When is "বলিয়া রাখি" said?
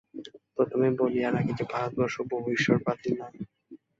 0.99-1.53